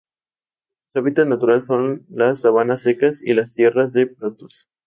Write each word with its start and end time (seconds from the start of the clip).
Su 0.87 0.97
hábitat 0.97 1.27
natural 1.27 1.61
son 1.63 2.07
las 2.09 2.39
sabanas 2.41 2.81
secas 2.81 3.21
y 3.21 3.35
las 3.35 3.53
tierras 3.53 3.93
de 3.93 4.07
pastos. 4.07 4.67